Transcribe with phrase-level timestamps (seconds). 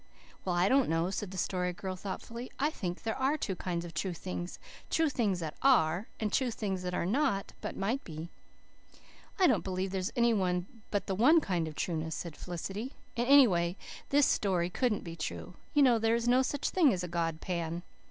[0.43, 2.51] "Well, I don't know," said the Story Girl thoughtfully.
[2.57, 4.57] "I think there are two kinds of true things
[4.89, 8.31] true things that ARE, and true things that are NOT, but MIGHT be."
[9.37, 10.33] "I don't believe there's any
[10.89, 12.93] but the one kind of trueness," said Felicity.
[13.15, 13.77] "And anyway,
[14.09, 15.53] this story couldn't be true.
[15.75, 17.83] You know there was no such thing as a god Pan."